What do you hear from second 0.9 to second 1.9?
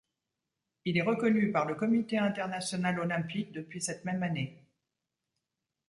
est reconnu par le